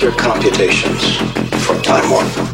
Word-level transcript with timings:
Your 0.00 0.12
computations 0.12 1.16
for 1.64 1.80
time 1.80 2.10
warp. 2.10 2.53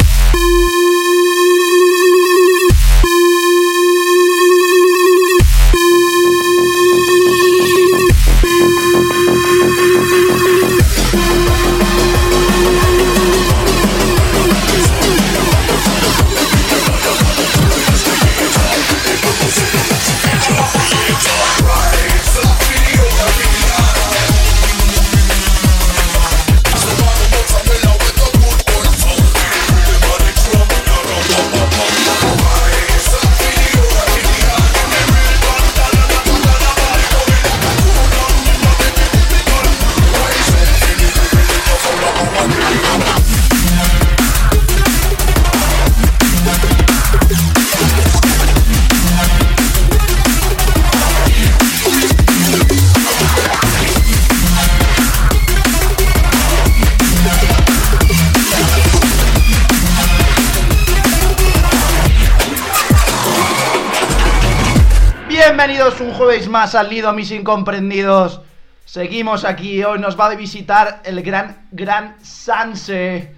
Un 66.00 66.12
jueves 66.14 66.48
más 66.48 66.74
al 66.74 66.90
Nido, 66.90 67.12
mis 67.12 67.30
incomprendidos. 67.30 68.40
Seguimos 68.84 69.44
aquí, 69.44 69.82
hoy 69.84 69.98
nos 69.98 70.18
va 70.18 70.26
a 70.26 70.34
visitar 70.34 71.02
el 71.04 71.22
gran, 71.22 71.68
gran 71.70 72.16
Sanse. 72.22 73.34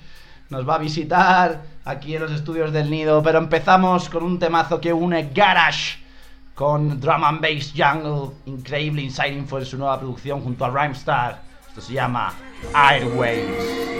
Nos 0.48 0.68
va 0.68 0.76
a 0.76 0.78
visitar 0.78 1.62
aquí 1.84 2.14
en 2.14 2.22
los 2.22 2.32
estudios 2.32 2.72
del 2.72 2.90
Nido, 2.90 3.22
pero 3.22 3.38
empezamos 3.38 4.08
con 4.08 4.22
un 4.22 4.38
temazo 4.38 4.80
que 4.80 4.92
une 4.92 5.30
Garage 5.34 5.98
con 6.54 7.00
Drum 7.00 7.24
and 7.24 7.40
Bass 7.40 7.72
Jungle, 7.76 8.36
increíble 8.46 9.02
Inside 9.02 9.32
Info 9.32 9.58
en 9.58 9.66
su 9.66 9.78
nueva 9.78 9.98
producción 9.98 10.40
junto 10.40 10.64
a 10.64 10.70
Rhymestar. 10.70 11.42
Esto 11.68 11.80
se 11.80 11.94
llama 11.94 12.32
Airways. 12.74 13.92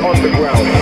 on 0.00 0.22
the 0.22 0.30
ground. 0.30 0.81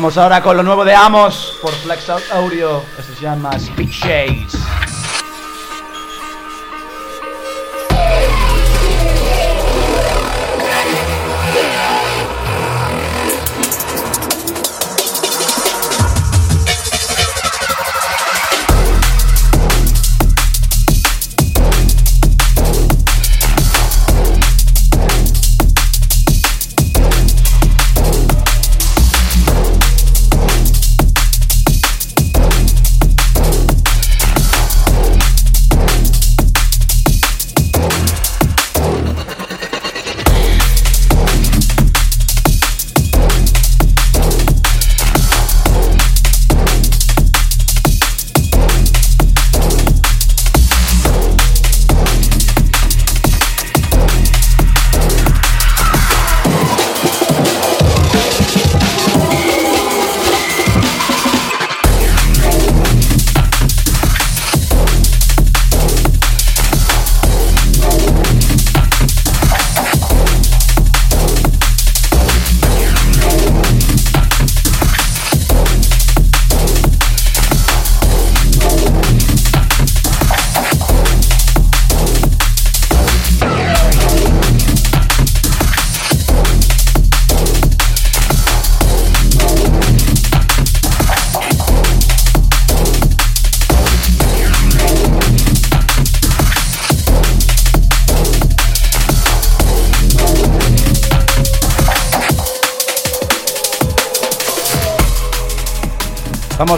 Vamos 0.00 0.16
ahora 0.16 0.40
con 0.40 0.56
lo 0.56 0.62
nuevo 0.62 0.82
de 0.82 0.94
Amos 0.94 1.58
por 1.60 1.72
Flex 1.72 2.08
Out 2.08 2.22
Audio. 2.32 2.82
Esto 2.98 3.14
se 3.14 3.20
llama 3.20 3.50
Speed 3.56 3.90
Shades. 3.90 4.49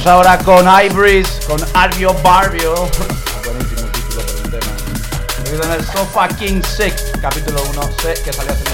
Vamos 0.04 0.26
ahora 0.26 0.38
con 0.38 0.66
Ibris, 0.84 1.28
con 1.46 1.60
Arbio 1.74 2.12
Barbio. 2.24 2.74
Buenísimo 3.44 3.88
título 3.92 4.22
por 4.26 4.34
el 4.34 4.50
tema. 4.50 5.64
En 5.64 5.70
el 5.70 5.86
So 5.86 6.04
Fucking 6.06 6.60
Sick, 6.64 7.20
capítulo 7.20 7.62
1. 7.70 7.82
Sé 8.02 8.14
que 8.24 8.32
salió 8.32 8.52
hace 8.52 8.71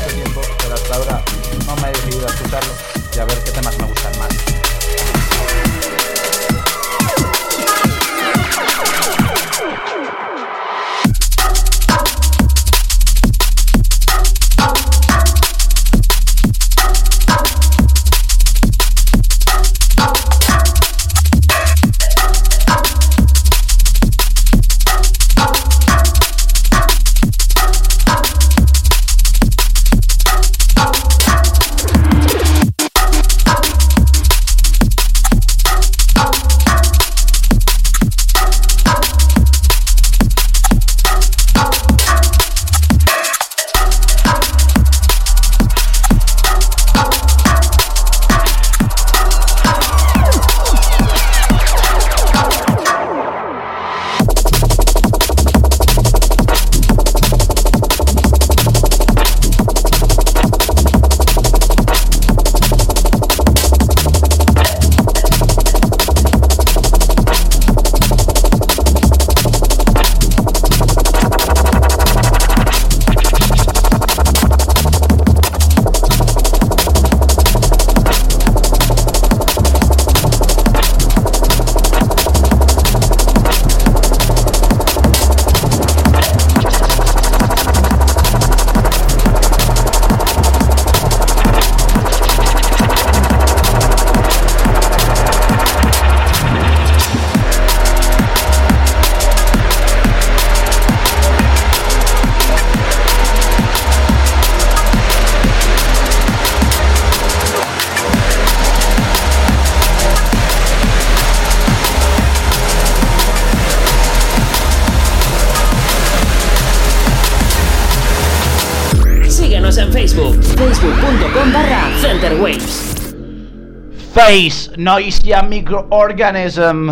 Face 124.29 124.77
Noisia 124.77 125.41
Microorganism, 125.41 126.91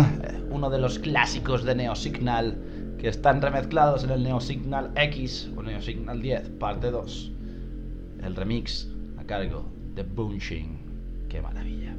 uno 0.49 0.71
de 0.71 0.79
los 0.79 0.97
clásicos 0.97 1.63
de 1.63 1.75
Neosignal 1.75 2.57
que 2.97 3.09
están 3.09 3.43
remezclados 3.43 4.03
en 4.03 4.09
el 4.09 4.23
Neosignal 4.23 4.89
X 4.95 5.47
o 5.55 5.61
Neosignal 5.61 6.19
10, 6.19 6.49
parte 6.59 6.89
2. 6.89 7.31
El 8.23 8.35
remix 8.35 8.87
a 9.19 9.23
cargo 9.23 9.65
de 9.93 10.01
Bunching. 10.01 10.79
Qué 11.29 11.39
maravilla. 11.39 11.93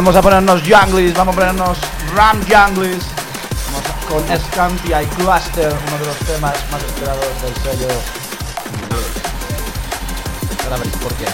Vamos 0.00 0.16
a 0.16 0.22
ponernos 0.22 0.62
Junglis, 0.62 1.12
vamos 1.12 1.34
a 1.36 1.38
ponernos 1.38 1.78
Ram 2.16 2.40
Junglis. 2.48 3.04
Vamos 3.66 3.84
a- 3.86 4.08
con 4.08 4.24
Scantia 4.46 5.02
y 5.02 5.06
Cluster, 5.08 5.70
uno 5.88 5.98
de 5.98 6.06
los 6.06 6.16
temas 6.20 6.54
más 6.72 6.82
esperados 6.82 7.26
del 7.42 7.54
sello. 7.56 7.88
Ahora 10.64 10.76
veréis 10.78 10.96
por 10.96 11.12
qué. 11.16 11.26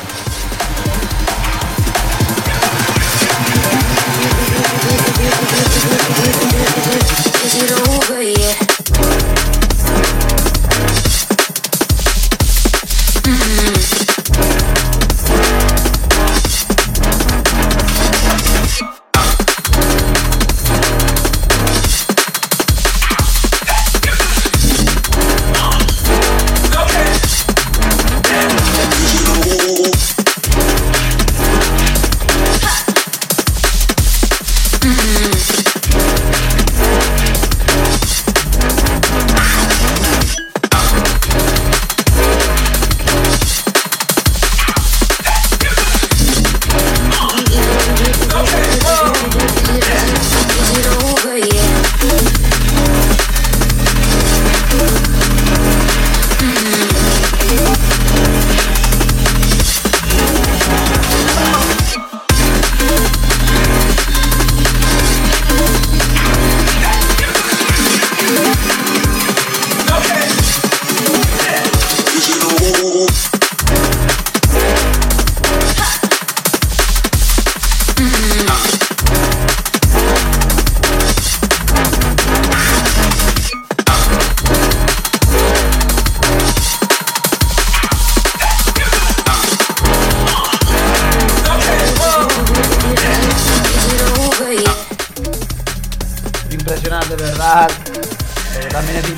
It 13.29 13.96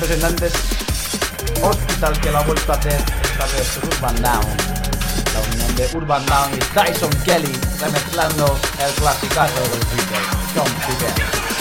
representantes 0.09 0.53
Hospital 1.61 2.19
que 2.19 2.31
la 2.31 2.39
ha 2.39 2.43
vuelto 2.43 2.71
a 2.71 2.75
hacer 2.75 2.93
esta 2.93 3.45
vez 3.45 3.79
Urban 3.83 4.15
Down. 4.21 4.57
La 5.33 5.39
unión 5.53 5.75
de 5.75 5.97
Urban 5.97 6.25
Down 6.25 6.53
y 6.55 6.59
Tyson 6.73 7.11
Kelly 7.23 7.51
remezclando 7.79 8.57
el 8.79 8.93
clasicazo 8.93 9.61
del 9.61 9.79
Twitter, 9.79 10.19
John 10.55 10.71
Peter. 10.87 11.58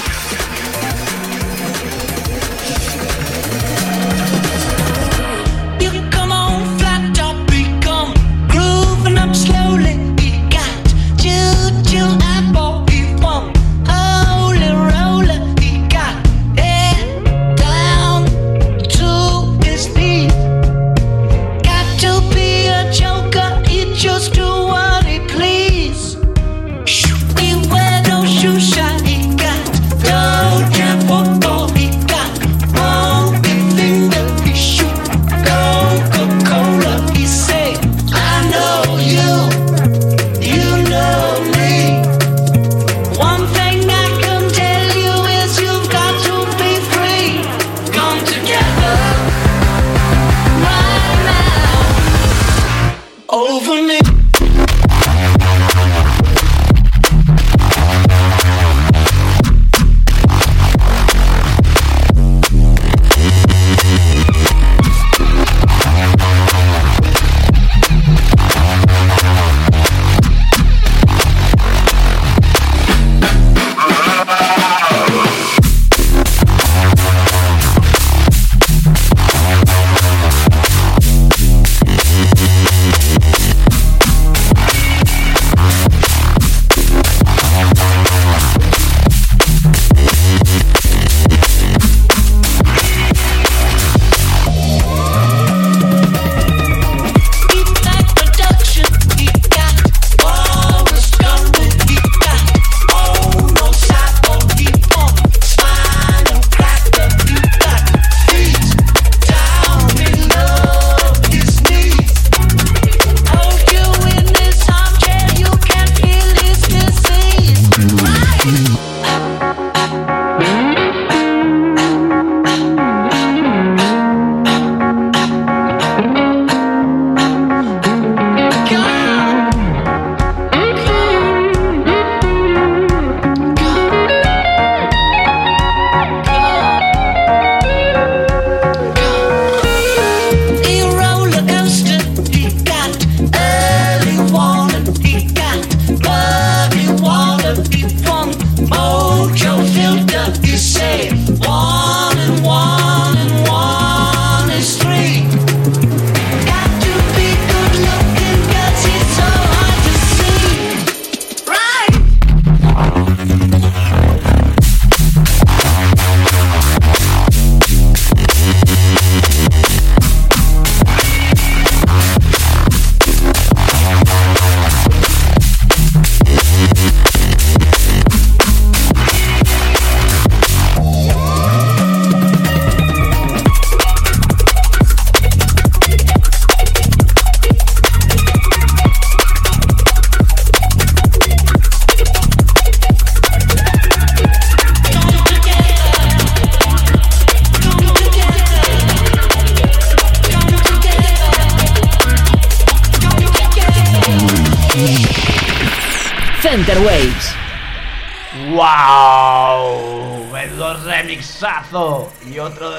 otro 212.48 212.70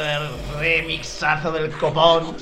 remixazo 0.60 1.52
del 1.52 1.72
copón. 1.72 2.36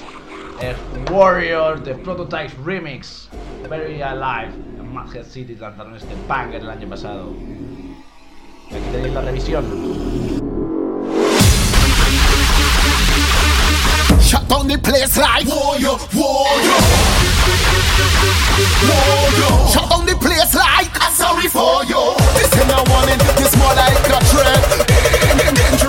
Es 0.62 0.76
Warrior 1.12 1.84
de 1.84 1.94
Prototype 1.96 2.52
Remix, 2.66 3.30
Very 3.70 4.02
Alive, 4.02 4.54
en 4.80 4.94
Madhead 4.94 5.26
City 5.26 5.56
lanzaron 5.56 5.96
este 5.96 6.16
banger 6.28 6.62
el 6.62 6.70
año 6.70 6.88
pasado. 6.90 7.34
Aquí 8.72 8.80
tenéis 8.92 9.14
la 9.14 9.22
revisión. 9.22 9.66
shut 14.22 14.48
down 14.50 14.68
the 14.68 14.78
place 14.78 15.18
like 15.18 15.48
warrior, 15.48 15.96
warrior. 16.16 16.80
Warrior, 18.88 19.68
shut 19.72 19.90
down 19.90 20.06
the 20.06 20.16
place 20.20 20.56
like 20.56 20.92
I'm 21.02 21.14
sorry 21.14 21.48
for 21.48 21.84
you. 21.86 22.16
This 22.36 22.56
ain't 22.58 22.72
a 22.72 22.84
warning, 22.90 23.20
this 23.36 23.56
more 23.58 23.76
like 23.76 23.96
a 23.96 24.20
threat. 24.26 25.87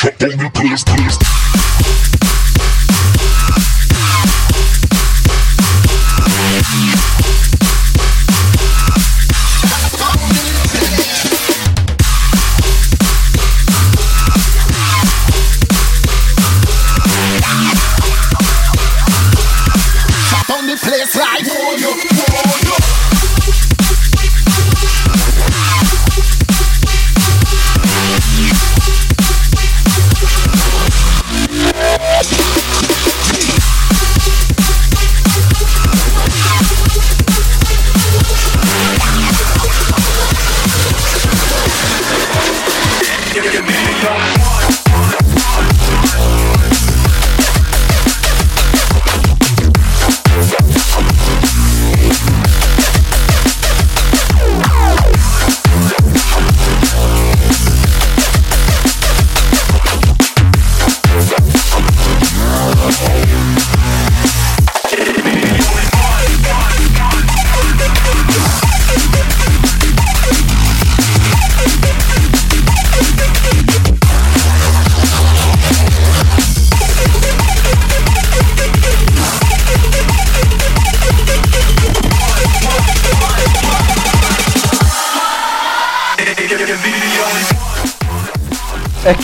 Shut 0.00 0.18
down 0.18 0.30
the 0.30 0.50
place, 0.54 0.82
please. 0.82 2.09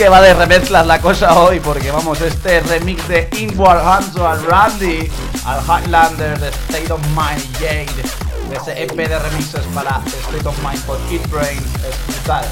Va 0.08 0.20
de 0.20 0.34
remezclas 0.34 0.86
la 0.86 1.00
cosa 1.00 1.38
hoy, 1.38 1.58
porque 1.60 1.90
vamos, 1.90 2.20
este 2.20 2.60
remix 2.60 3.06
de 3.08 3.28
Inward 3.38 3.80
Hanzo 3.80 4.26
al 4.26 4.44
Randy, 4.44 5.10
al 5.44 5.60
Highlander 5.62 6.38
de 6.38 6.48
State 6.48 6.92
of 6.92 7.00
Mind 7.08 7.42
Jade, 7.54 8.02
de 8.48 8.56
ese 8.56 8.82
EP 8.82 8.94
de 8.94 9.18
remixes 9.18 9.64
para 9.74 10.00
State 10.06 10.46
of 10.46 10.56
Mind 10.62 10.80
por 10.84 10.98
Kid 11.08 11.22
Brain, 11.28 11.58
es 11.58 12.06
brutal. 12.06 12.44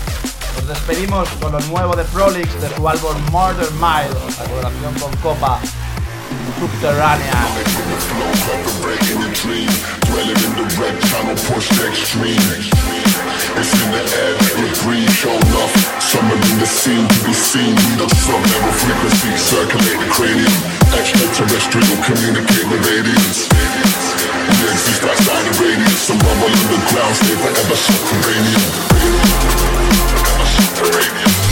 Nos 0.56 0.68
despedimos 0.68 1.28
con 1.40 1.52
lo 1.52 1.60
nuevo 1.60 1.94
de 1.94 2.04
Prolix 2.04 2.48
de 2.60 2.74
su 2.74 2.88
álbum 2.88 3.14
Murder 3.30 3.70
Mile, 3.72 4.14
la 4.38 4.44
colaboración 4.44 4.94
con 4.94 5.16
Copa 5.18 5.60
extreme. 11.88 12.93
It's 13.56 13.70
in 13.70 13.90
the 13.94 14.02
air 14.02 14.34
we 14.58 14.66
breathe, 14.82 15.10
show 15.14 15.30
enough. 15.30 15.74
Summer 16.02 16.34
in 16.34 16.58
the 16.58 16.66
scene 16.66 17.06
to 17.06 17.18
be 17.22 17.32
seen. 17.32 17.70
We 17.70 18.02
the 18.02 18.08
sub-level 18.10 18.72
frequency, 18.82 19.30
circulate 19.38 19.98
the 20.02 20.10
cranium. 20.10 20.54
Extraterrestrial, 20.90 21.96
communicate 22.02 22.66
with 22.66 22.82
aliens. 22.82 23.46
We 23.46 24.66
exist 24.74 25.02
outside 25.06 25.44
the 25.46 25.54
radius, 25.62 26.02
some 26.02 26.18
rumble 26.18 26.50
underground, 26.50 27.14
stay 27.14 27.36
forever 27.38 27.78
subterranean. 27.78 28.62
Forever 30.18 30.46
subterranean. 30.50 31.43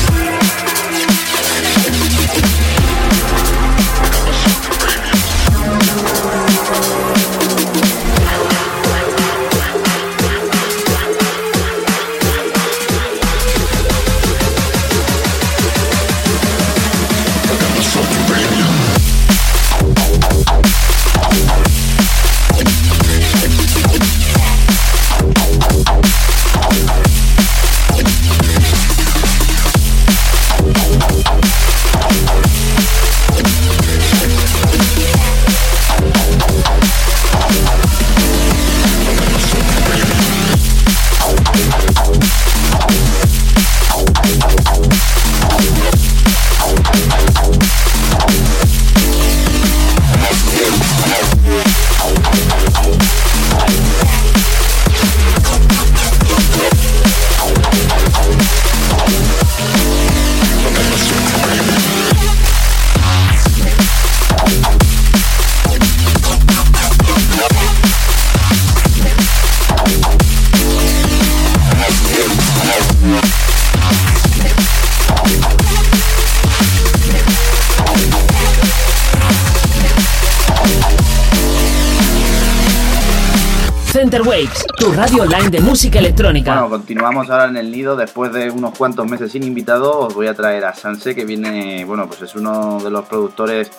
Radio 85.13 85.23
online 85.25 85.51
de 85.51 85.61
música 85.61 85.99
electrónica. 85.99 86.53
Bueno, 86.55 86.71
continuamos 86.71 87.29
ahora 87.29 87.47
en 87.47 87.57
el 87.57 87.71
nido. 87.71 87.97
Después 87.97 88.33
de 88.33 88.51
unos 88.51 88.77
cuantos 88.77 89.07
meses 89.07 89.31
sin 89.33 89.43
invitado, 89.43 89.99
os 90.01 90.15
voy 90.15 90.27
a 90.27 90.35
traer 90.35 90.65
a 90.65 90.75
Sanse, 90.75 91.15
que 91.15 91.25
viene, 91.25 91.85
bueno, 91.85 92.07
pues 92.07 92.23
es 92.23 92.35
uno 92.35 92.79
de 92.83 92.91
los 92.91 93.05
productores 93.07 93.71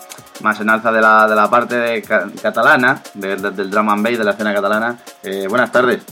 más 0.42 0.60
en 0.60 0.70
alza 0.70 0.92
de 0.92 1.02
la, 1.02 1.28
de 1.28 1.36
la 1.36 1.50
parte 1.50 1.76
de 1.76 2.02
ca- 2.04 2.28
catalana, 2.42 3.02
de- 3.16 3.36
de- 3.38 3.52
del 3.52 3.72
drum 3.72 3.90
and 3.90 4.04
bass 4.06 4.18
de 4.18 4.24
la 4.24 4.32
escena 4.32 4.54
catalana. 4.54 5.00
Eh, 5.24 5.48
buenas 5.50 5.72
tardes, 5.72 6.04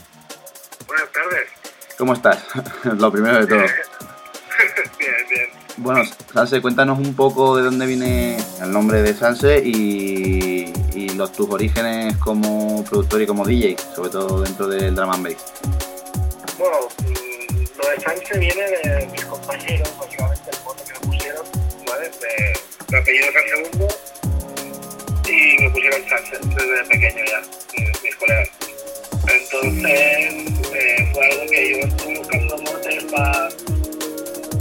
Buenas 0.88 1.10
tardes. 1.12 1.48
¿cómo 1.98 2.14
estás? 2.14 2.40
Lo 2.98 3.12
primero 3.12 3.38
de 3.40 3.48
todo. 3.48 3.60
bien, 5.00 5.12
bien. 5.30 5.50
Bueno, 5.78 6.02
Sanse, 6.34 6.62
cuéntanos 6.62 6.98
un 7.00 7.16
poco 7.16 7.58
de 7.58 7.64
dónde 7.64 7.86
viene 7.86 8.38
el 8.62 8.72
nombre 8.72 9.02
de 9.04 9.14
Sanse 9.14 9.62
y, 9.64 10.72
y 11.02 11.10
los, 11.10 11.32
tus 11.32 11.50
orígenes 11.50 12.16
como 12.18 12.84
productor 12.84 13.22
y 13.24 13.26
como 13.26 13.46
DJ, 13.46 13.76
sobre 13.96 14.12
todo 14.12 14.42
dentro 14.42 14.68
del 14.68 14.94
drum 14.94 15.10
and 15.10 15.24
bass. 15.24 15.54
Bueno, 16.60 16.78
mm, 17.00 17.64
lo 17.78 17.90
de 17.90 18.00
Sánchez 18.02 18.40
viene 18.40 18.62
de 18.62 19.08
mis 19.12 19.26
compañeros, 19.26 19.90
básicamente 20.00 20.52
el 20.52 20.64
mote 20.64 20.84
que 20.84 20.94
me 20.94 21.00
pusieron, 21.00 21.46
¿vale? 21.88 22.12
Mi 22.92 22.98
apellido 22.98 23.28
el 23.28 23.50
segundo 23.50 23.88
y 25.28 25.62
me 25.64 25.70
pusieron 25.72 26.02
Sánchez 26.08 26.40
desde 26.56 26.86
pequeño 26.86 27.26
ya, 27.26 27.42
mis, 28.04 28.16
colegas. 28.16 28.50
Entonces 29.28 29.86
eh, 30.76 31.10
fue 31.14 31.26
algo 31.26 31.46
que 31.50 31.72
yo 31.72 31.78
estuve 31.88 32.18
buscando 32.20 32.58
motes 32.58 33.04
para 33.06 33.50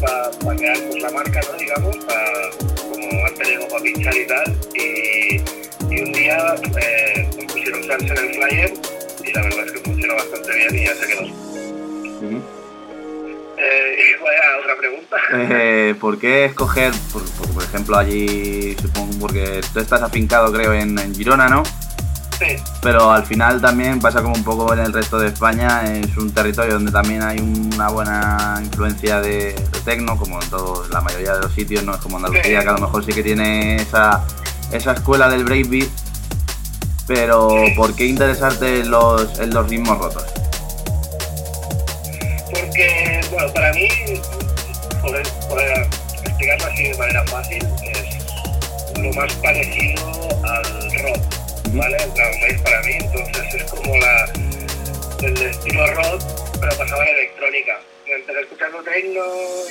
pa, 0.00 0.57
crear 0.57 0.79
pues, 0.88 1.03
la 1.03 1.11
marca, 1.11 1.40
¿no? 1.50 1.59
Digamos, 1.59 1.96
para 2.07 2.50
como 2.81 3.46
ego 3.46 3.68
para 3.68 3.83
pinchar 3.83 4.16
y 4.16 4.26
tal. 4.26 4.57
Y, 4.74 5.69
y 5.90 6.00
un 6.00 6.12
día 6.12 6.55
eh, 6.81 7.29
pusieron 7.48 7.83
Sánchez 7.85 8.11
en 8.18 8.29
el 8.29 8.35
flyer 8.35 8.72
y 9.26 9.33
la 9.33 9.42
verdad 9.42 9.66
es 9.66 9.72
que 9.72 9.79
funcionó 9.81 10.14
bastante 10.14 10.55
bien 10.55 10.74
y 10.76 10.85
ya 10.87 10.94
se 10.94 11.07
quedó. 11.07 11.22
Ujú. 11.26 12.42
Eh, 13.59 13.96
y 13.98 14.22
vaya, 14.22 14.40
otra 14.62 14.76
pregunta. 14.79 15.16
Eh, 15.33 15.94
¿Por 16.00 16.18
qué 16.18 16.46
escoger, 16.46 16.92
por, 17.12 17.22
por- 17.33 17.50
por 17.50 17.62
ejemplo, 17.64 17.98
allí, 17.98 18.74
supongo, 18.81 19.12
porque 19.20 19.61
tú 19.72 19.81
estás 19.81 20.03
afincado, 20.03 20.53
creo, 20.53 20.72
en, 20.72 20.98
en 20.98 21.14
Girona, 21.14 21.48
¿no? 21.48 21.62
Sí, 22.38 22.57
Pero 22.81 23.11
al 23.11 23.26
final 23.26 23.61
también 23.61 24.00
pasa 24.00 24.22
como 24.22 24.35
un 24.35 24.42
poco 24.44 24.72
en 24.72 24.79
el 24.81 24.94
resto 24.94 25.18
de 25.18 25.29
España, 25.29 25.83
es 25.92 26.16
un 26.16 26.33
territorio 26.33 26.72
donde 26.74 26.90
también 26.90 27.22
hay 27.22 27.38
una 27.38 27.90
buena 27.90 28.59
influencia 28.64 29.20
de, 29.20 29.53
de 29.53 29.81
tecno, 29.85 30.16
como 30.16 30.40
en 30.40 30.48
todo, 30.48 30.88
la 30.88 31.03
mayoría 31.03 31.35
de 31.35 31.40
los 31.42 31.53
sitios, 31.53 31.85
no 31.85 31.92
es 31.94 32.00
como 32.00 32.16
Andalucía, 32.16 32.61
Sí. 32.61 32.64
que 32.64 32.70
a 32.70 32.72
lo 32.72 32.79
mejor 32.79 33.05
sí 33.05 33.12
que 33.12 33.22
tiene 33.22 33.76
esa, 33.76 34.24
esa 34.72 34.92
escuela 34.92 35.28
del 35.28 35.44
breakbeat, 35.44 35.88
pero 37.06 37.50
¿por 37.76 37.94
qué 37.94 38.06
interesarte 38.06 38.80
en 38.80 38.90
los, 38.90 39.38
en 39.38 39.50
los 39.50 39.68
ritmos 39.68 39.98
rotos? 39.98 40.24
porque, 42.50 43.20
bueno, 43.30 43.52
para 43.52 43.72
mí, 43.72 43.88
por, 45.02 45.11
por 45.48 45.61
explicarlo 45.61 46.66
así 46.66 46.85
de 46.85 46.94
manera 46.96 47.26
fácil, 47.26 47.66
es 47.83 48.98
lo 48.98 49.12
más 49.12 49.33
parecido 49.35 50.02
al 50.44 50.92
rock, 51.02 51.20
¿vale? 51.72 51.96
Para 52.62 52.80
mí, 52.83 52.92
entonces 52.92 53.54
es 53.54 53.64
como 53.64 53.96
la, 53.96 54.24
el 55.22 55.42
estilo 55.42 55.87
rock, 55.94 56.22
pero 56.61 56.76
pasado 56.76 57.00
a 57.00 57.04
la 57.04 57.11
electrónica. 57.11 57.72
Yo 58.06 58.14
empecé 58.14 58.40
escuchando 58.40 58.83
techno 58.83 59.20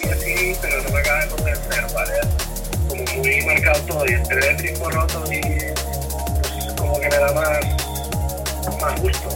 y 0.03 0.09
así, 0.09 0.55
pero 0.62 0.81
no 0.83 0.89
me 0.91 0.99
acaba 0.99 1.19
de 1.19 1.27
convencer, 1.29 1.85
¿vale? 1.93 2.48
Muy 3.19 3.41
marcado 3.45 3.79
todo, 3.82 4.05
y 4.05 4.13
entre 4.13 4.49
el 4.49 4.58
ritmo 4.60 4.89
roto 4.89 5.23
y 5.32 5.41
pues, 5.41 6.73
como 6.77 6.99
que 6.99 7.10
me 7.10 7.17
da 7.17 7.34
más, 7.34 8.79
más 8.82 9.01
gusto. 9.01 9.29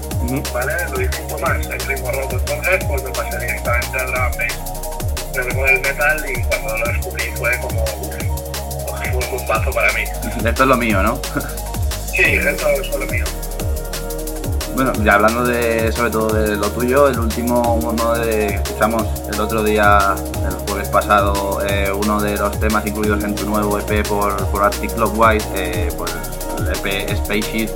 ¿vale? 0.53 0.73
Lo 0.89 0.97
disfruto 0.97 1.37
más, 1.39 1.65
el 1.65 1.79
ritmo 1.81 2.11
roto. 2.11 2.37
Entonces, 2.37 2.85
pues 2.87 3.03
me 3.03 3.09
pasé 3.11 3.39
directamente 3.39 3.97
al 3.99 4.05
drum 4.07 4.31
bass. 4.37 5.35
Me 5.35 5.43
vengo 5.43 5.65
del 5.65 5.81
metal 5.81 6.25
y 6.29 6.41
cuando 6.43 6.77
lo 6.77 6.87
descubrí 6.87 7.23
fue 7.35 7.59
como, 7.59 7.83
uf, 7.83 8.15
fue 8.99 9.09
un 9.11 9.37
bombazo 9.37 9.71
para 9.71 9.91
mí. 9.93 10.03
Esto 10.45 10.63
es 10.63 10.69
lo 10.69 10.77
mío, 10.77 11.03
¿no? 11.03 11.19
Sí, 12.15 12.23
esto 12.23 12.67
es 12.69 12.87
lo 12.95 13.05
mío. 13.07 13.25
Bueno, 14.75 14.91
ya 15.03 15.15
hablando 15.15 15.43
de, 15.43 15.91
sobre 15.91 16.09
todo 16.09 16.33
de 16.33 16.55
lo 16.55 16.71
tuyo, 16.71 17.07
el 17.07 17.19
último 17.19 17.75
uno 17.75 18.13
de 18.13 18.47
que 18.47 18.55
escuchamos 18.55 19.05
el 19.31 19.39
otro 19.39 19.63
día, 19.63 20.15
el 20.47 20.52
pasado, 20.93 21.59
eh, 21.67 21.91
uno 21.91 22.21
de 22.21 22.37
los 22.37 22.57
temas 22.59 22.85
incluidos 22.85 23.23
en 23.23 23.33
tu 23.35 23.45
nuevo 23.49 23.79
EP 23.79 24.07
por, 24.07 24.31
Arctic 24.63 24.93
Clockwise, 24.93 25.43
eh, 25.55 25.89
por 25.97 26.07
el 26.09 26.67
EP 26.77 27.17
Spaceship. 27.17 27.69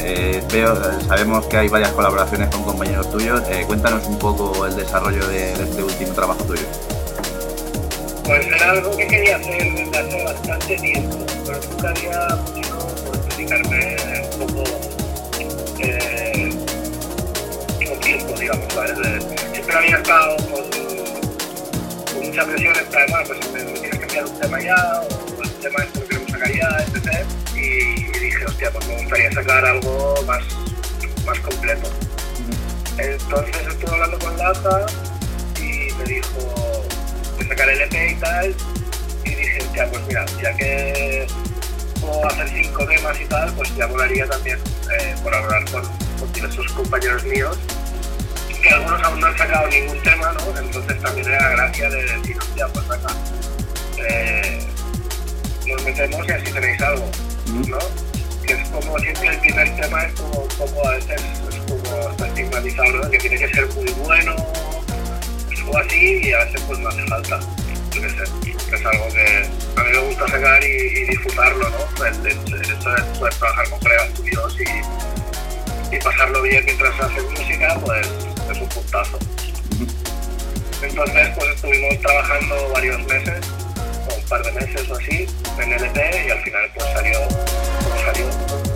Eh, 0.00 0.42
veo, 0.52 0.74
eh, 0.74 0.98
sabemos 1.06 1.46
que 1.46 1.56
hay 1.56 1.68
varias 1.68 1.92
colaboraciones 1.92 2.48
con 2.50 2.64
compañeros 2.64 3.10
tuyos. 3.10 3.40
Eh, 3.48 3.64
cuéntanos 3.66 4.04
un 4.06 4.18
poco 4.18 4.66
el 4.66 4.74
desarrollo 4.76 5.26
de, 5.28 5.52
este 5.52 5.82
último 5.82 6.12
trabajo 6.12 6.42
tuyo. 6.44 6.66
Pues 8.24 8.46
era 8.46 8.70
algo 8.72 8.96
que 8.96 9.06
quería 9.06 9.36
hacer 9.36 9.72
desde 9.72 9.98
hace 9.98 10.24
bastante 10.24 10.76
tiempo, 10.76 11.16
pero 11.46 11.60
nunca 11.70 11.88
había 11.90 12.28
podido 12.44 12.78
pues, 13.06 13.36
dedicarme 13.36 13.96
un 14.40 14.46
poco 14.46 14.64
eh, 15.78 16.50
con 17.88 18.00
tiempo, 18.00 18.32
digamos. 18.38 18.66
De- 18.74 19.36
Siempre 19.52 19.76
había 19.76 19.96
estado 19.96 20.36
mucha 22.36 22.50
presión 22.50 22.74
plan, 22.90 23.06
bueno, 23.08 23.24
pues 23.26 23.52
me 23.52 23.80
tienes 23.80 23.98
que 23.98 24.04
enviar 24.04 24.24
un 24.26 24.40
tema 24.40 24.60
ya, 24.60 25.00
o 25.00 25.42
el 25.42 25.50
tema 25.54 25.84
este 25.84 26.00
lo 26.00 26.06
queremos 26.06 26.30
sacar 26.30 26.52
ya, 26.52 26.68
etc. 26.80 27.26
Y, 27.54 28.18
dije, 28.18 28.44
hostia, 28.44 28.70
pues 28.72 28.86
me 28.88 28.96
gustaría 29.00 29.32
sacar 29.32 29.64
algo 29.64 30.22
más, 30.26 30.44
más 31.24 31.40
completo. 31.40 31.88
Entonces 32.98 33.66
estuve 33.66 33.90
hablando 33.90 34.18
con 34.18 34.36
Laza 34.36 34.86
y 35.58 35.92
me 35.94 36.04
dijo 36.04 36.84
que 37.38 37.48
sacar 37.48 37.70
el 37.70 37.80
EP 37.80 38.10
y 38.10 38.14
tal. 38.16 38.54
Y 39.24 39.30
dije, 39.30 39.58
hostia, 39.62 39.90
pues 39.90 40.06
mira, 40.06 40.26
ya 40.42 40.54
que 40.56 41.26
puedo 42.02 42.26
hacer 42.26 42.48
cinco 42.50 42.86
temas 42.86 43.18
y 43.18 43.24
tal, 43.24 43.50
pues 43.54 43.74
ya 43.76 43.86
molaría 43.86 44.26
también 44.26 44.58
eh, 44.98 45.14
colaborar 45.22 45.64
con, 45.70 45.82
con 46.20 46.32
diversos 46.34 46.70
compañeros 46.72 47.24
míos 47.24 47.56
que 48.68 48.74
algunos 48.74 49.02
aún 49.02 49.20
no 49.20 49.26
han 49.26 49.38
sacado 49.38 49.68
ningún 49.68 50.02
tema, 50.02 50.32
¿no? 50.32 50.58
Entonces 50.58 51.00
también 51.02 51.26
era 51.28 51.48
gracia 51.50 51.90
de 51.90 52.02
decir, 52.04 52.36
hostia, 52.38 52.66
pues 52.68 52.88
venga, 52.88 53.08
eh, 54.08 54.66
nos 55.66 55.82
metemos 55.84 56.28
y 56.28 56.30
así 56.32 56.52
tenéis 56.52 56.80
algo, 56.82 57.10
¿no? 57.68 57.78
Que 58.46 58.52
es 58.52 58.68
como 58.70 58.98
siempre 58.98 59.28
el 59.28 59.38
primer 59.40 59.76
tema 59.76 60.04
es 60.04 60.12
como 60.20 60.40
un 60.40 60.48
poco 60.48 60.88
a 60.88 60.92
veces 60.92 61.20
es 61.20 61.56
como 61.70 62.10
está 62.10 62.26
estigmatizado, 62.28 62.92
¿no? 62.92 63.10
Que 63.10 63.18
tiene 63.18 63.36
que 63.38 63.48
ser 63.48 63.66
muy 63.74 63.90
bueno 64.04 64.34
o 65.68 65.78
así 65.78 66.20
y 66.22 66.32
a 66.32 66.38
veces 66.44 66.60
pues 66.68 66.78
no 66.78 66.88
hace 66.88 67.02
falta. 67.06 67.40
Yo 67.92 68.02
qué 68.02 68.10
sé, 68.10 68.76
es 68.76 68.86
algo 68.86 69.08
que 69.08 69.48
a 69.80 69.82
mí 69.84 69.90
me 69.90 69.98
gusta 69.98 70.28
sacar 70.28 70.62
y, 70.62 70.66
y 70.66 71.04
disfrutarlo, 71.06 71.68
¿no? 71.70 72.04
El, 72.06 72.14
el- 72.26 72.54
el 72.54 72.62
hecho 72.70 72.90
de 72.90 73.02
poder 73.18 73.34
trabajar 73.34 73.70
con 73.70 73.78
colegas 73.80 74.14
tuyos 74.14 74.56
y, 74.60 75.94
y 75.96 75.98
pasarlo 75.98 76.42
bien 76.42 76.64
mientras 76.64 77.00
haces 77.00 77.24
música, 77.24 77.76
pues 77.84 78.06
es 78.50 78.58
un 78.60 78.68
puntazo. 78.68 79.18
Entonces, 80.82 81.28
pues 81.36 81.54
estuvimos 81.54 82.00
trabajando 82.00 82.68
varios 82.72 83.02
meses, 83.04 83.46
un 84.16 84.28
par 84.28 84.42
de 84.42 84.52
meses 84.52 84.88
o 84.90 84.94
así, 84.94 85.26
en 85.58 85.72
el 85.72 85.84
EP 85.84 86.26
y 86.26 86.30
al 86.30 86.42
final 86.42 86.70
pues 86.74 86.86
salió. 86.92 87.18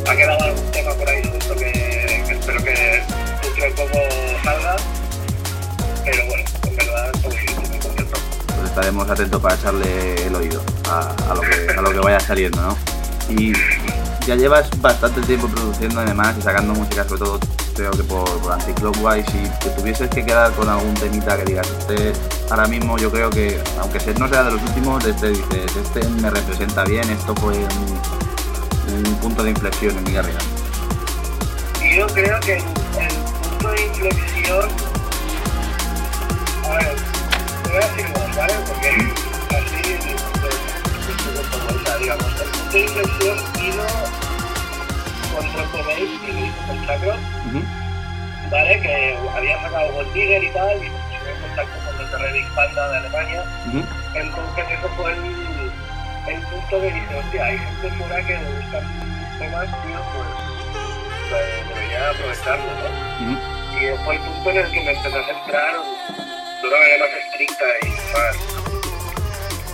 Ha 0.08 0.16
quedado 0.16 0.42
algún 0.44 0.70
tema 0.72 0.92
por 0.94 1.08
ahí 1.08 1.22
justo 1.32 1.54
que, 1.54 2.24
que 2.26 2.32
espero 2.32 2.64
que 2.64 3.02
dentro 3.42 3.64
de 3.64 3.70
poco 3.70 3.98
salga, 4.42 4.76
pero 6.04 6.26
bueno, 6.26 6.44
en 6.64 6.76
verdad 6.76 7.10
estoy 7.14 7.68
muy 7.68 7.78
contento. 7.78 8.18
Pues 8.46 8.68
estaremos 8.70 9.08
atentos 9.08 9.40
para 9.40 9.54
echarle 9.54 10.26
el 10.26 10.34
oído 10.34 10.62
a, 10.88 11.14
a 11.30 11.34
lo, 11.34 11.42
que, 11.42 11.72
a 11.76 11.80
lo 11.80 11.92
que 11.92 11.98
vaya 12.00 12.18
saliendo, 12.18 12.60
¿no? 12.60 12.76
Y 13.28 13.52
ya 14.26 14.34
llevas 14.34 14.68
bastante 14.80 15.20
tiempo 15.22 15.46
produciendo 15.48 16.00
además 16.00 16.34
y 16.38 16.42
sacando 16.42 16.74
música, 16.74 17.04
sobre 17.04 17.20
todo 17.20 17.40
creo 17.74 17.90
que 17.90 18.02
por, 18.04 18.24
por 18.40 18.52
Anticlockwise, 18.52 19.28
y 19.34 19.48
te 19.62 19.70
tuvieses 19.70 20.10
que 20.10 20.24
quedar 20.24 20.52
con 20.52 20.68
algún 20.68 20.94
temita 20.94 21.36
que 21.36 21.44
digas, 21.44 21.68
este 21.78 22.12
ahora 22.50 22.66
mismo 22.66 22.98
yo 22.98 23.10
creo 23.10 23.30
que, 23.30 23.60
aunque 23.80 23.98
no 24.18 24.28
sea 24.28 24.44
de 24.44 24.52
los 24.52 24.62
últimos, 24.62 25.04
este 25.04 25.30
dices, 25.30 25.76
este 25.76 26.06
me 26.08 26.30
representa 26.30 26.84
bien, 26.84 27.08
esto 27.10 27.34
fue 27.36 27.54
un, 27.54 29.06
un 29.06 29.14
punto 29.16 29.42
de 29.42 29.50
inflexión 29.50 29.96
en 29.96 30.04
mi 30.04 30.12
carrera. 30.12 30.38
Yo 31.96 32.06
creo 32.08 32.38
que 32.40 32.56
el, 32.56 32.62
punto 33.48 33.70
de 33.72 33.86
inflexión. 33.86 34.68
A 36.64 36.74
ver, 36.76 36.96
voy 37.64 37.76
a 37.76 37.80
decir 37.80 38.06
¿vale? 38.36 38.54
Porque 38.66 38.88
así. 38.90 39.96
pues, 40.40 40.54
pues, 41.34 41.82
pues, 41.84 42.00
digamos, 42.00 42.40
el 42.40 42.48
punto 42.48 42.72
de 42.72 42.80
inflexión 42.80 43.38
vino 43.54 44.19
Que 48.80 49.14
había 49.36 49.60
sacado 49.60 49.92
Gold 49.92 50.12
Digger 50.14 50.42
y 50.42 50.48
tal, 50.50 50.76
y 50.78 50.88
se 50.88 51.30
en 51.30 51.40
contacto 51.42 51.76
con 51.84 51.98
los 51.98 52.10
de 52.10 52.18
Redix 52.18 52.48
Panda 52.52 52.88
de 52.88 52.96
Alemania. 52.96 53.44
Entonces, 54.14 54.64
eso 54.70 54.88
fue 54.96 55.12
el, 55.12 55.18
el 56.28 56.40
punto 56.42 56.80
que 56.80 56.86
dije, 56.86 57.14
hostia, 57.14 57.44
hay 57.44 57.58
gente 57.58 57.90
fuera 57.90 58.26
que 58.26 58.36
buscan 58.38 58.84
temas, 59.38 59.66
tío, 59.66 60.00
pues. 60.14 60.28
pues 61.28 61.68
debería 61.68 62.10
aprovecharlo, 62.10 62.64
¿no? 62.64 62.88
Y 63.76 64.04
fue 64.04 64.14
el 64.14 64.20
punto 64.22 64.50
en 64.50 64.56
el 64.56 64.70
que 64.70 64.80
me 64.80 64.92
empecé 64.92 65.18
a 65.18 65.24
centrar 65.26 65.74
de 66.62 66.68
una 66.68 66.78
manera 66.78 67.04
más 67.04 67.14
estricta 67.26 67.64
y 67.82 67.88
más 68.16 68.36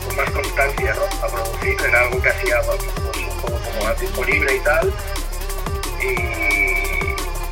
con 0.04 0.16
más 0.16 0.30
constancia, 0.30 0.94
¿no? 0.94 1.26
A 1.26 1.28
producir 1.30 1.76
en 1.86 1.94
algo 1.94 2.22
que 2.22 2.28
hacía 2.28 2.56
pues, 2.66 2.80
un 2.82 3.40
poco 3.40 3.60
como 3.60 3.88
a 3.88 3.94
tiempo 3.94 4.24
libre 4.24 4.56
y 4.56 4.60
tal. 4.60 4.92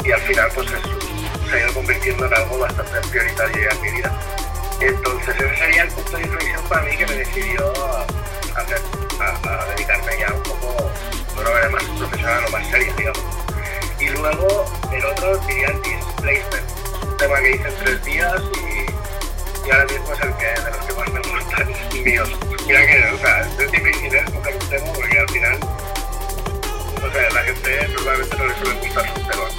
Y, 0.05 0.13
al 0.13 0.21
final 0.23 0.49
pues 0.55 0.69
es- 0.71 1.51
se 1.51 1.57
ha 1.57 1.61
ido 1.61 1.75
convirtiendo 1.75 2.27
en 2.27 2.35
algo 2.35 2.59
bastante 2.59 3.01
prioritario 3.09 3.69
ya 3.69 3.77
en 3.77 3.83
mi 3.83 3.91
vida. 3.93 4.21
Entonces 4.81 5.35
ese 5.37 5.57
sería 5.57 5.83
el 5.83 5.89
punto 5.91 6.17
de 6.17 6.23
inflexión 6.25 6.63
para 6.69 6.83
mí 6.83 6.97
que 6.97 7.07
me 7.07 7.15
decidió 7.15 7.73
a, 7.97 8.07
hacer- 8.61 8.83
a- 9.21 9.65
dedicarme 9.75 10.13
ya 10.19 10.33
un 10.33 10.43
poco 10.43 10.91
de 11.35 11.41
una 11.41 11.51
manera 11.51 11.71
más 11.71 11.85
profesional 11.85 12.45
o 12.47 12.51
más 12.51 12.67
seria, 12.69 12.93
digamos. 12.97 13.21
Y 14.01 14.09
luego 14.11 14.65
el 14.93 15.05
otro 15.07 15.37
diría 15.47 15.69
el 15.69 15.83
displacement, 15.83 16.71
un 17.05 17.17
tema 17.17 17.39
que 17.41 17.51
hice 17.53 17.69
en 17.69 17.75
tres 17.85 18.05
días 18.05 18.35
y, 18.55 19.71
ahora 19.71 19.85
mismo 19.87 20.13
es 20.13 20.21
el 20.21 20.35
que 20.37 20.47
de 20.47 20.71
los 20.71 20.87
que 20.87 20.93
más 20.93 21.09
me 21.11 21.21
gustan 21.21 21.73
míos. 22.05 22.29
Mira 22.67 22.87
que, 22.87 23.05
o 23.15 23.19
sea, 23.19 23.41
es 23.41 23.73
difícil 23.73 24.15
¿eh? 24.15 24.25
un 24.27 24.69
tema 24.69 24.93
porque 24.95 25.19
al 25.19 25.29
final, 25.31 25.59
o 27.07 27.11
sea, 27.13 27.31
la 27.33 27.41
gente 27.43 27.89
normalmente 27.95 28.37
no 28.39 28.47
le 28.47 28.55
suele 28.55 28.81
gustar 28.81 29.05
sus 29.15 29.29
temas. 29.29 29.53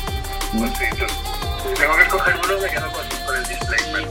Pues 0.57 0.71
sí, 0.77 0.85
yo- 0.97 1.73
tengo 1.75 1.95
que 1.95 2.03
escoger 2.03 2.35
uno 2.43 2.53
me 2.61 2.69
quedo 2.69 2.91
con, 2.91 3.25
con 3.25 3.35
el 3.35 3.47
displacement. 3.47 4.07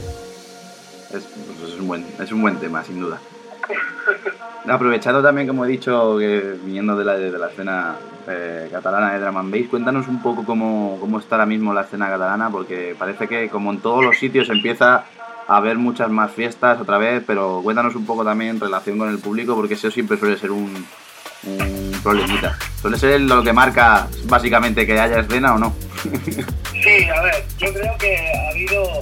Es, 1.13 1.23
pues 1.59 1.73
es 1.73 1.79
un 1.79 1.87
buen, 1.87 2.05
es 2.19 2.31
un 2.31 2.41
buen 2.41 2.57
tema, 2.57 2.83
sin 2.83 2.99
duda. 2.99 3.19
Aprovechando 4.67 5.21
también, 5.21 5.47
como 5.47 5.65
he 5.65 5.67
dicho, 5.67 6.17
que 6.17 6.57
viniendo 6.63 6.95
de 6.97 7.05
la, 7.05 7.13
de 7.17 7.31
la 7.37 7.47
escena 7.47 7.95
eh, 8.27 8.67
catalana 8.71 9.13
de 9.13 9.19
Drum 9.19 9.37
and 9.37 9.51
Bass, 9.53 9.69
cuéntanos 9.69 10.07
un 10.07 10.21
poco 10.21 10.43
cómo, 10.43 10.97
cómo 10.99 11.19
está 11.19 11.35
ahora 11.35 11.45
mismo 11.45 11.73
la 11.73 11.81
escena 11.81 12.07
catalana, 12.09 12.49
porque 12.49 12.95
parece 12.97 13.27
que 13.27 13.49
como 13.49 13.71
en 13.71 13.79
todos 13.79 14.03
los 14.03 14.17
sitios 14.17 14.49
empieza 14.49 15.05
a 15.47 15.57
haber 15.57 15.77
muchas 15.77 16.09
más 16.09 16.31
fiestas 16.31 16.81
otra 16.81 16.97
vez, 16.97 17.23
pero 17.25 17.61
cuéntanos 17.63 17.95
un 17.95 18.05
poco 18.05 18.23
también 18.25 18.51
en 18.55 18.59
relación 18.59 18.97
con 18.97 19.09
el 19.09 19.19
público, 19.19 19.55
porque 19.55 19.75
eso 19.75 19.91
siempre 19.91 20.17
suele 20.17 20.37
ser 20.37 20.49
un, 20.51 20.85
un 21.45 21.99
problemita. 22.03 22.57
Suele 22.81 22.97
ser 22.97 23.21
lo 23.21 23.43
que 23.43 23.53
marca 23.53 24.07
básicamente 24.25 24.85
que 24.85 24.99
haya 24.99 25.19
escena 25.19 25.55
o 25.55 25.57
no. 25.57 25.75
Sí, 26.83 27.03
a 27.05 27.19
ver, 27.19 27.43
yo 27.57 27.73
creo 27.73 27.97
que 27.97 28.15
ha 28.15 28.49
habido, 28.49 28.99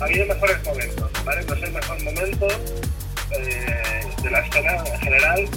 ha 0.00 0.04
habido 0.04 0.26
mejores 0.26 0.64
momentos, 0.64 1.10
¿vale? 1.24 1.44
No 1.44 1.54
es 1.54 1.62
el 1.62 1.72
mejor 1.72 2.02
momento 2.02 2.48
eh, 3.30 4.00
de 4.20 4.30
la 4.32 4.40
escena 4.40 4.72
en 4.84 5.00
general, 5.00 5.48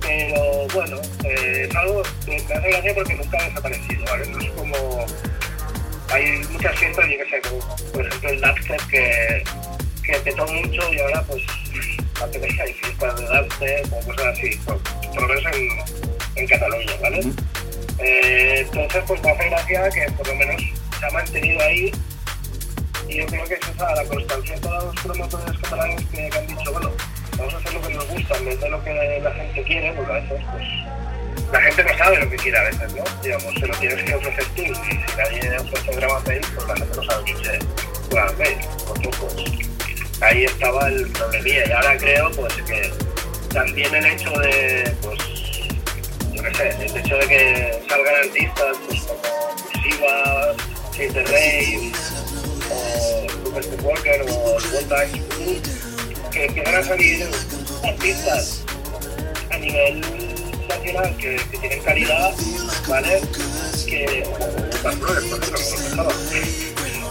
pero 0.00 0.68
bueno, 0.72 1.00
eh, 1.24 1.66
es 1.68 1.74
algo 1.74 2.02
que 2.24 2.30
me 2.30 2.36
hace 2.36 2.70
gracia 2.70 2.94
porque 2.94 3.14
nunca 3.16 3.38
ha 3.40 3.48
desaparecido, 3.48 4.04
¿vale? 4.04 4.26
No 4.28 4.38
es 4.38 4.50
como... 4.50 5.06
Hay 6.10 6.38
muchas 6.52 6.78
fiestas, 6.78 7.04
yo 7.10 7.18
que 7.18 7.30
sé, 7.30 7.40
como 7.48 7.76
por 7.92 8.06
ejemplo 8.06 8.30
el 8.30 8.40
dubstep 8.40 8.86
que, 8.86 9.44
que 10.04 10.12
petó 10.20 10.46
mucho 10.46 10.92
y 10.92 11.00
ahora 11.00 11.22
pues 11.24 11.42
hay 12.22 12.72
fiestas 12.72 13.16
de 13.16 13.26
dubstep 13.26 13.92
o 13.92 14.00
cosas 14.06 14.26
así, 14.26 14.50
por, 14.64 14.80
por 15.18 15.28
menos 15.28 15.54
en, 15.54 16.42
en 16.42 16.46
Cataluña, 16.46 16.92
¿vale? 17.02 17.20
Eh, 17.98 18.60
entonces, 18.60 19.02
pues 19.06 19.22
me 19.22 19.30
hace 19.30 19.48
gracia 19.48 19.90
que 19.90 20.12
por 20.12 20.28
lo 20.28 20.34
menos 20.36 20.62
se 20.98 21.06
ha 21.06 21.10
mantenido 21.10 21.60
ahí. 21.60 21.92
Y 23.08 23.16
yo 23.16 23.26
creo 23.26 23.44
que 23.46 23.54
es 23.54 23.60
esa 23.74 23.94
la 23.94 24.04
constancia 24.04 24.54
de 24.54 24.60
todos 24.60 24.84
los 24.84 24.94
promotores 25.02 25.58
catalanes 25.60 26.04
que, 26.06 26.28
que 26.28 26.38
han 26.38 26.46
dicho, 26.46 26.72
bueno, 26.72 26.92
vamos 27.36 27.54
a 27.54 27.56
hacer 27.56 27.74
lo 27.74 27.82
que 27.82 27.94
nos 27.94 28.08
gusta 28.08 28.36
en 28.36 28.44
vez 28.44 28.60
de 28.60 28.70
lo 28.70 28.84
que 28.84 29.20
la 29.22 29.30
gente 29.32 29.62
quiere, 29.62 29.92
porque 29.94 30.12
a 30.12 30.14
veces, 30.14 30.40
pues, 30.52 31.52
la 31.52 31.60
gente 31.62 31.84
no 31.84 31.98
sabe 31.98 32.18
lo 32.18 32.30
que 32.30 32.36
quiere 32.36 32.58
a 32.58 32.62
veces, 32.62 32.94
¿no? 32.94 33.04
Digamos, 33.22 33.54
se 33.54 33.66
lo 33.66 33.74
tienes 33.78 34.04
que 34.04 34.14
ofrecer 34.14 34.44
tú. 34.54 34.62
Y 34.62 34.74
si 34.74 35.16
nadie 35.16 35.58
ofrece 35.58 35.96
Drama 35.96 36.18
Base, 36.18 36.42
pues 36.54 36.68
la 36.68 36.76
gente 36.76 36.96
no 36.96 37.02
sabe 37.02 37.32
Base. 38.38 38.68
Porque, 38.86 39.10
pues, 39.18 40.22
ahí 40.22 40.44
estaba 40.44 40.88
el 40.88 41.10
problemilla. 41.10 41.66
Y 41.66 41.72
ahora 41.72 41.96
creo, 41.96 42.30
pues, 42.32 42.52
que 42.66 43.07
también 43.52 43.94
el 43.94 44.06
hecho 44.06 44.30
de, 44.30 44.94
pues, 45.02 45.18
yo 46.34 46.42
qué 46.42 46.54
sé, 46.54 46.68
el 46.84 46.96
hecho 46.96 47.16
de 47.16 47.26
que 47.26 47.82
salgan 47.88 48.14
artistas 48.16 48.76
pues, 48.86 49.00
como 49.02 49.20
Cursiva, 49.62 50.54
Chase 50.92 51.24
Rey, 51.24 51.92
o 52.70 53.26
Lucas 53.44 53.66
Walker 53.82 54.22
o 54.22 54.58
Voltage, 54.72 55.22
que 56.30 56.44
empiezan 56.44 56.74
a 56.74 56.82
salir 56.82 57.26
artistas 57.84 58.64
a 59.50 59.58
nivel 59.58 60.00
nacional 60.68 61.16
que, 61.16 61.40
tienen 61.58 61.82
calidad, 61.82 62.34
¿vale? 62.88 63.20
Que. 63.86 64.24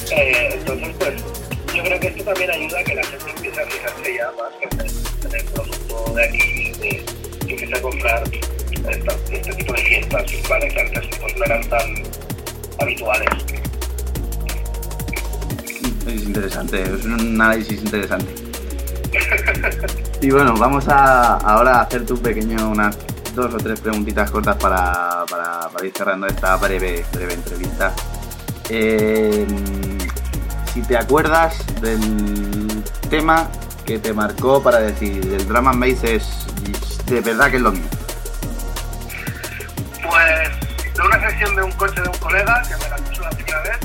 Eh, 0.09 0.49
entonces, 0.53 0.95
pues, 0.99 1.21
yo 1.75 1.83
creo 1.83 1.99
que 1.99 2.07
esto 2.07 2.23
también 2.23 2.49
ayuda 2.49 2.79
a 2.79 2.83
que 2.83 2.95
la 2.95 3.03
gente 3.03 3.29
empiece 3.29 3.61
a 3.61 3.65
fijarse 3.65 4.13
ya 4.15 4.31
más 4.31 4.53
en 4.61 4.79
el, 4.79 4.87
en 4.87 5.76
producto 5.97 6.13
de 6.15 6.23
aquí 6.25 6.71
de, 6.79 7.05
y 7.47 7.51
empiece 7.53 7.75
a 7.75 7.81
comprar 7.81 8.23
este 9.31 9.53
tipo 9.53 9.73
de 9.73 9.81
fiestas, 9.81 10.23
¿vale? 10.49 10.67
Que 10.69 10.81
antes 10.81 11.05
pues, 11.19 11.37
no 11.37 11.45
eran 11.45 11.69
tan 11.69 12.03
habituales. 12.79 13.29
Es 16.07 16.23
interesante, 16.23 16.81
es 16.83 17.05
un 17.05 17.13
análisis 17.41 17.81
interesante. 17.81 18.33
Y 20.19 20.31
bueno, 20.31 20.55
vamos 20.57 20.87
a 20.87 21.35
ahora 21.37 21.75
a 21.77 21.81
hacerte 21.81 22.11
un 22.11 22.19
pequeño, 22.19 22.71
unas 22.71 22.97
dos 23.35 23.53
o 23.53 23.57
tres 23.57 23.79
preguntitas 23.79 24.31
cortas 24.31 24.55
para, 24.55 25.23
para- 25.29 25.69
para 25.69 25.85
ir 25.85 25.93
cerrando 25.95 26.25
esta 26.25 26.55
breve, 26.57 27.05
breve 27.13 27.33
entrevista. 27.35 27.93
Eh, 28.67 29.45
si 30.73 30.81
te 30.81 30.97
acuerdas 30.97 31.55
del 31.81 32.81
tema 33.11 33.47
que 33.87 33.97
te 33.99 34.11
marcó 34.11 34.61
para 34.61 34.79
decir 34.79 35.33
el 35.33 35.47
drama 35.47 35.71
and 35.71 35.79
bass 35.79 36.03
es 36.03 36.45
de 37.05 37.21
verdad 37.21 37.49
que 37.49 37.55
es 37.55 37.61
lo 37.61 37.71
mío. 37.71 37.89
Pues 40.03 40.93
de 40.93 41.01
una 41.01 41.29
sesión 41.29 41.55
de 41.55 41.63
un 41.63 41.71
coche 41.71 42.01
de 42.01 42.09
un 42.09 42.17
colega 42.17 42.61
que 42.63 42.75
me 42.83 42.89
la 42.89 42.97
puso 42.97 43.21
la 43.21 43.29
primera 43.29 43.61
vez, 43.61 43.77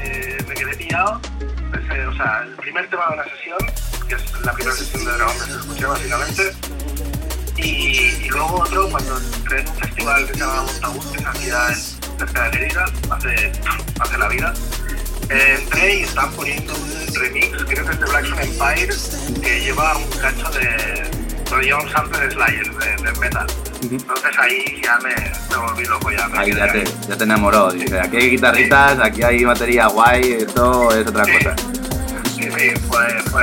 eh, 0.00 0.38
me 0.48 0.54
quedé 0.54 0.74
pillado. 0.76 1.20
O 1.20 2.12
sea, 2.14 2.42
el 2.46 2.54
primer 2.56 2.88
tema 2.88 3.06
de 3.08 3.14
una 3.14 3.24
sesión, 3.24 3.58
que 4.08 4.14
es 4.14 4.40
la 4.40 4.52
primera 4.54 4.76
sesión 4.76 5.04
de 5.04 5.12
Dragon 5.12 5.36
que 5.36 5.52
escuché 5.52 5.86
básicamente. 5.86 6.52
Y, 7.56 8.28
luego 8.30 8.62
otro, 8.62 8.88
cuando 8.90 9.18
entré 9.18 9.60
en 9.60 9.68
un 9.68 9.74
festival 9.76 10.26
que 10.26 10.32
se 10.32 10.40
llama 10.40 10.62
Montagut, 10.62 11.12
que 11.12 11.18
se 11.18 11.28
hacía 11.28 11.68
en 11.68 12.18
cerca 12.18 12.44
de 12.44 12.58
Lérida, 12.58 12.84
hace, 13.10 13.52
hace 14.00 14.18
la 14.18 14.28
vida. 14.28 14.54
Entré 15.30 15.94
y 15.98 16.02
estaban 16.02 16.32
poniendo 16.32 16.74
un 16.74 17.14
remix, 17.14 17.64
creo 17.64 17.84
que 17.86 17.92
es 17.92 18.00
de 18.00 18.04
Black 18.06 18.26
Sun 18.26 18.40
Empire, 18.40 19.40
que 19.42 19.60
lleva 19.60 19.96
un 19.96 20.04
cacho 20.20 20.50
de. 20.50 21.10
Pero 21.48 21.62
lleva 21.62 21.82
un 21.82 21.90
sample 21.90 22.18
de 22.20 22.30
Slayer, 22.32 22.66
de, 22.74 23.02
de 23.02 23.18
metal. 23.20 23.46
Entonces 23.82 24.30
ahí 24.38 24.80
ya 24.84 24.98
me, 24.98 25.14
me 25.14 25.56
volví 25.56 25.84
loco, 25.84 26.10
ya 26.10 26.28
me 26.28 26.38
Ahí 26.38 26.52
ya 26.54 26.70
te, 26.72 26.84
ya 27.08 27.16
te 27.16 27.24
enamoró. 27.24 27.70
Dice, 27.72 27.98
aquí 28.00 28.16
hay 28.18 28.30
guitarritas, 28.30 28.98
aquí 29.00 29.22
hay 29.22 29.44
batería 29.44 29.86
guay, 29.86 30.32
esto 30.40 30.90
es 30.94 31.06
otra 31.06 31.24
Sí. 31.24 31.32
cosa. 31.32 31.56
Sí, 32.36 32.42
sí, 32.42 32.70
fue, 32.88 33.06
fue, 33.30 33.42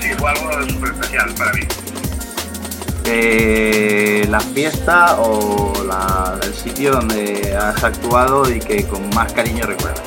sí, 0.00 0.08
fue 0.18 0.30
algo 0.30 0.68
súper 0.68 0.90
especial 0.92 1.34
para 1.34 1.52
mí. 1.52 1.62
Eh, 3.06 4.26
la 4.28 4.40
fiesta 4.40 5.16
o 5.18 5.72
la- 5.84 6.38
el 6.42 6.54
sitio 6.54 6.92
donde 6.92 7.56
has 7.56 7.82
actuado 7.82 8.50
y 8.52 8.58
que 8.60 8.84
con 8.86 9.08
más 9.10 9.32
cariño 9.32 9.64
recuerdas. 9.66 10.02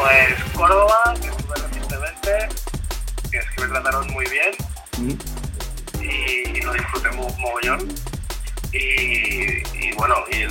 Pues 0.00 0.34
Córdoba, 0.54 1.14
que 1.20 1.28
estuve 1.28 1.54
recientemente, 1.56 2.48
que 3.30 3.36
es 3.38 3.50
que 3.50 3.62
me 3.62 3.68
trataron 3.68 4.06
muy 4.12 4.24
bien 4.30 4.54
y, 6.00 6.48
y 6.58 6.60
lo 6.62 6.72
disfruté 6.72 7.10
mu- 7.10 7.28
mogollón. 7.38 7.86
Y, 8.72 9.92
bueno, 9.96 10.16
y 10.30 10.46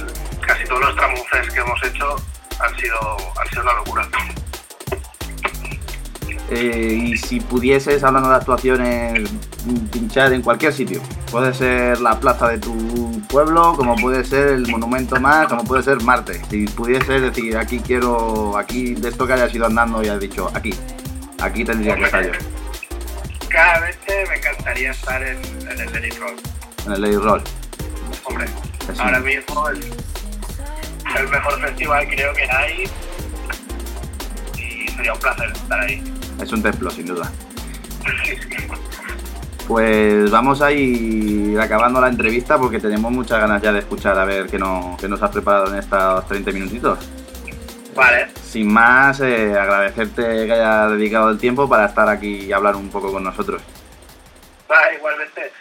casi 0.45 0.65
todos 0.65 0.81
los 0.81 0.95
tramuces 0.95 1.49
que 1.51 1.59
hemos 1.62 1.81
hecho 1.83 2.15
han 2.59 2.75
sido, 2.79 3.17
han 3.39 3.49
sido 3.49 3.62
una 3.63 3.73
locura. 3.73 4.07
Eh, 6.51 7.09
y 7.12 7.17
si 7.17 7.39
pudieses, 7.39 8.03
hablando 8.03 8.29
de 8.29 8.35
actuaciones, 8.35 9.29
pinchar 9.91 10.33
en 10.33 10.41
cualquier 10.41 10.73
sitio. 10.73 11.01
Puede 11.31 11.53
ser 11.53 12.01
la 12.01 12.19
plaza 12.19 12.47
de 12.47 12.57
tu 12.57 13.21
pueblo, 13.27 13.73
como 13.75 13.95
puede 13.95 14.23
ser 14.23 14.47
el 14.49 14.67
monumento 14.67 15.19
más, 15.19 15.47
como 15.47 15.63
puede 15.63 15.83
ser 15.83 16.01
Marte. 16.01 16.41
Si 16.49 16.65
pudieses 16.65 17.21
decir, 17.21 17.55
aquí 17.57 17.79
quiero, 17.79 18.57
aquí 18.57 18.95
de 18.95 19.09
esto 19.09 19.27
que 19.27 19.33
hayas 19.33 19.53
ido 19.53 19.67
andando 19.67 20.03
y 20.03 20.07
has 20.07 20.19
dicho, 20.19 20.49
aquí, 20.55 20.73
aquí 21.39 21.63
tendría 21.63 21.95
que 21.95 22.03
estar 22.05 22.25
yo, 22.25 22.31
Cada 23.49 23.81
vez 23.81 23.97
me 24.27 24.35
encantaría 24.35 24.91
estar 24.91 25.21
en, 25.21 25.38
en 25.69 25.79
el 25.79 25.93
Lady 25.93 26.09
Roll. 26.12 26.35
en 26.88 26.91
el 26.93 27.01
Lady 27.01 27.15
Roll. 27.17 27.43
Hombre, 28.23 28.45
ahora 28.97 29.19
mismo 29.19 29.69
es 29.69 29.79
el 31.15 31.27
mejor 31.27 31.59
festival 31.62 32.07
creo 32.07 32.33
que 32.33 32.43
hay 32.51 32.83
y 34.57 34.88
sería 34.91 35.13
un 35.13 35.19
placer 35.19 35.51
estar 35.51 35.79
ahí. 35.79 36.18
Es 36.41 36.52
un 36.52 36.62
templo, 36.63 36.89
sin 36.89 37.06
duda. 37.08 37.30
Pues 39.67 40.32
vamos 40.32 40.62
a 40.62 40.71
ir 40.71 41.60
acabando 41.60 42.02
la 42.02 42.08
entrevista 42.08 42.58
porque 42.58 42.80
tenemos 42.80 43.12
muchas 43.12 43.39
ganas 43.39 43.62
ya 43.62 43.71
de 43.71 43.80
escuchar 43.80 44.17
a 44.17 44.25
ver 44.25 44.47
qué, 44.47 44.58
no- 44.58 44.97
qué 44.99 45.08
nos 45.08 45.21
has 45.21 45.30
preparado 45.30 45.67
en 45.67 45.75
estos 45.80 46.28
30 46.28 46.52
minutitos. 46.52 46.97
Vale, 47.95 48.28
Sin 48.41 48.71
más, 48.71 49.19
eh, 49.19 49.58
agradecerte 49.60 50.23
que 50.47 50.54
hayas 50.54 50.91
dedicado 50.91 51.30
el 51.30 51.38
tiempo 51.38 51.67
para 51.69 51.86
estar 51.86 52.08
aquí 52.10 52.45
y 52.45 52.52
hablar 52.54 52.75
un 52.75 52.89
poco 52.89 53.12
con 53.12 53.23
nosotros. 53.23 53.62
va, 54.71 54.93
igualmente. 54.95 55.52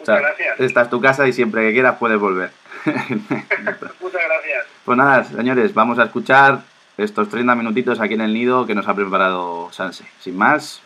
O 0.00 0.04
sea, 0.04 0.16
Muchas 0.16 0.28
gracias. 0.36 0.60
esta 0.60 0.82
es 0.82 0.90
tu 0.90 1.00
casa 1.00 1.26
y 1.26 1.32
siempre 1.32 1.62
que 1.66 1.72
quieras 1.72 1.96
puedes 1.98 2.18
volver. 2.20 2.50
Muchas 2.84 3.48
gracias. 3.48 4.66
pues 4.84 4.96
nada, 4.98 5.24
señores, 5.24 5.74
vamos 5.74 5.98
a 5.98 6.04
escuchar 6.04 6.60
estos 7.04 7.28
30 7.28 7.54
minutitos 7.54 8.00
aquí 8.00 8.14
en 8.14 8.20
el 8.20 8.34
nido 8.34 8.66
que 8.66 8.74
nos 8.74 8.86
ha 8.88 8.94
preparado 8.94 9.68
Sanse. 9.72 10.04
Sin 10.20 10.36
más, 10.36 10.80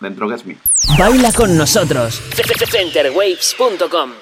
dentro 0.00 0.28
Guess 0.28 0.46
Me. 0.46 0.56
Baila 0.98 1.32
con 1.32 1.56
nosotros. 1.56 2.22
Centerwaves.com 2.70 4.12